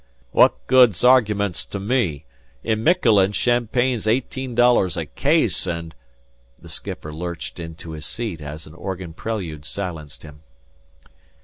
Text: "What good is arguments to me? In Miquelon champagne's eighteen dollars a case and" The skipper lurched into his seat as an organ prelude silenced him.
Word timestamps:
"What 0.31 0.65
good 0.65 0.89
is 0.95 1.03
arguments 1.03 1.63
to 1.65 1.79
me? 1.79 2.25
In 2.63 2.83
Miquelon 2.83 3.33
champagne's 3.33 4.07
eighteen 4.07 4.55
dollars 4.55 4.97
a 4.97 5.05
case 5.05 5.67
and" 5.67 5.93
The 6.59 6.69
skipper 6.69 7.13
lurched 7.13 7.59
into 7.59 7.91
his 7.91 8.07
seat 8.07 8.41
as 8.41 8.65
an 8.65 8.73
organ 8.73 9.13
prelude 9.13 9.63
silenced 9.63 10.23
him. 10.23 10.41